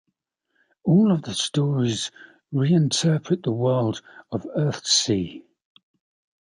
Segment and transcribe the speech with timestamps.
[0.83, 2.09] All of the stories
[2.51, 5.43] reinterpret the world of Earthsea.